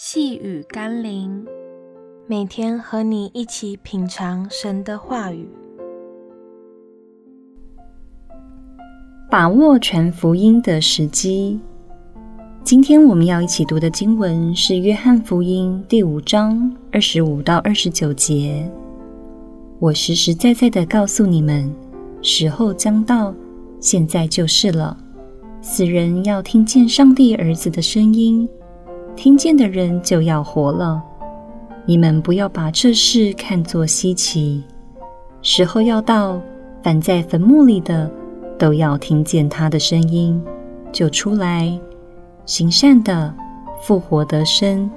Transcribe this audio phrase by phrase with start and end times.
[0.00, 1.44] 细雨甘霖，
[2.28, 5.48] 每天和你一起品尝神的话语，
[9.28, 11.58] 把握全福音的时机。
[12.62, 18.70] 今天我们要一起读的经文是《约翰福音》第五章二十五到二十九节。
[19.80, 21.74] 我实实在在的告诉你们，
[22.22, 23.34] 时候将到，
[23.80, 24.96] 现在就是了。
[25.60, 28.48] 死人要听见上帝儿子的声音。
[29.18, 31.02] 听见的人就要活了。
[31.84, 34.62] 你们不要把这事看作稀奇。
[35.42, 36.40] 时候要到，
[36.84, 38.08] 凡在坟墓里的
[38.56, 40.40] 都要听见他的声音，
[40.92, 41.76] 就出来。
[42.46, 43.34] 行善的
[43.82, 44.88] 复活得生，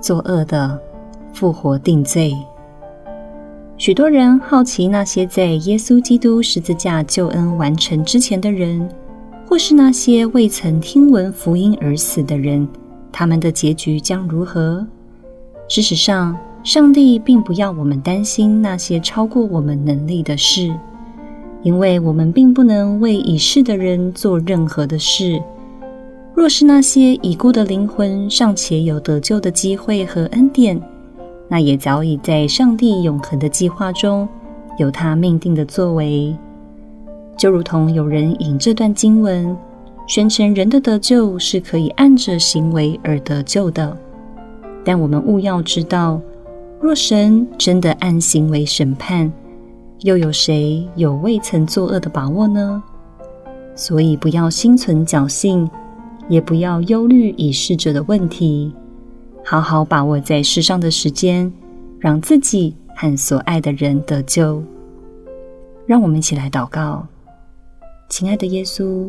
[0.00, 0.80] 作恶的
[1.32, 2.32] 复活定罪。
[3.76, 8.88] 许多人好奇那些在耶稣基督十字架救恩完成之前的人，
[9.44, 12.66] 或是那些未曾听闻福音而死的人。
[13.18, 14.86] 他们的结局将如何？
[15.68, 20.70] 事实上，上帝并不要我们担心那些超过我们能力的事，
[21.62, 25.42] 因为我们并不能为已逝的人做任何的事。
[26.34, 30.78] 若是那些已故的灵魂尚且有得救的机会和恩典，
[31.48, 34.28] 那也早已在上帝永恒的计划中
[34.76, 36.36] 有他命定的作为。
[37.38, 39.56] 就如同有人引这段经文。
[40.06, 43.96] 宣称人的得救是可以按着行为而得救的，
[44.84, 46.20] 但我们务要知道，
[46.80, 49.30] 若神真的按行为审判，
[50.02, 52.80] 又有谁有未曾作恶的把握呢？
[53.74, 55.68] 所以不要心存侥幸，
[56.28, 58.72] 也不要忧虑已逝者的问题，
[59.44, 61.52] 好好把握在世上的时间，
[61.98, 64.62] 让自己和所爱的人得救。
[65.84, 67.06] 让我们一起来祷告，
[68.08, 69.08] 亲爱的耶稣。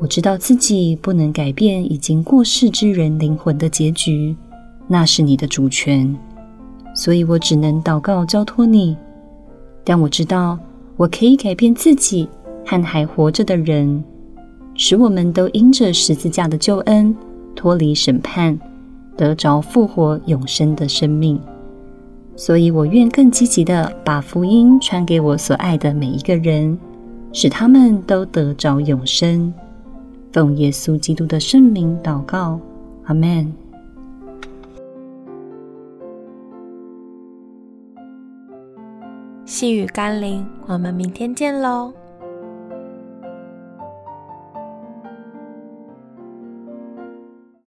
[0.00, 4.36] 我知道自己不能改变已经过世之人灵魂的结局，
[4.86, 6.14] 那是你的主权，
[6.94, 8.96] 所以我只能祷告交托你。
[9.84, 10.58] 但我知道
[10.96, 12.28] 我可以改变自己
[12.66, 14.02] 和还活着的人，
[14.74, 17.14] 使我们都因着十字架的救恩
[17.54, 18.58] 脱离审判，
[19.16, 21.40] 得着复活永生的生命。
[22.36, 26.76] 所以我愿更积极地把福音传给我所爱的每一个人，
[27.32, 29.54] 使他们都得着永生。
[30.34, 32.58] 奉耶稣基督的圣名祷告，
[33.04, 33.54] 阿门。
[39.44, 41.92] 细雨甘霖，我们明天见喽。